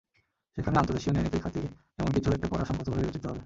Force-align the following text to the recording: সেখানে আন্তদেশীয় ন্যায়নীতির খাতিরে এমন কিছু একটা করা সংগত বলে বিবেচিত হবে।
সেখানে 0.57 0.77
আন্তদেশীয় 0.77 1.13
ন্যায়নীতির 1.13 1.43
খাতিরে 1.43 1.67
এমন 1.99 2.11
কিছু 2.13 2.27
একটা 2.31 2.47
করা 2.47 2.63
সংগত 2.65 2.85
বলে 2.89 3.01
বিবেচিত 3.01 3.25
হবে। 3.25 3.39